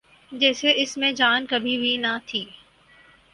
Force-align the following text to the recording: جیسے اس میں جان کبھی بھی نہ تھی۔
جیسے 0.31 0.71
اس 0.75 0.97
میں 0.97 1.11
جان 1.11 1.45
کبھی 1.45 1.77
بھی 1.77 1.95
نہ 1.97 2.17
تھی۔ 2.25 2.43